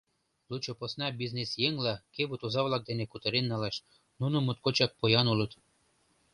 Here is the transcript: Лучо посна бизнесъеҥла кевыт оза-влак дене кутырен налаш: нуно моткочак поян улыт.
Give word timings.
Лучо 0.49 0.71
посна 0.79 1.07
бизнесъеҥла 1.19 1.93
кевыт 2.13 2.41
оза-влак 2.47 2.83
дене 2.89 3.05
кутырен 3.11 3.45
налаш: 3.51 3.75
нуно 4.19 4.37
моткочак 4.45 4.91
поян 4.99 5.27
улыт. 5.33 5.51